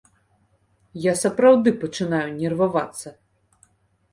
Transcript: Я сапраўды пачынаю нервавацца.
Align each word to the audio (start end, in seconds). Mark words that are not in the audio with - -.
Я 1.03 1.13
сапраўды 1.23 1.69
пачынаю 1.83 2.25
нервавацца. 2.41 3.07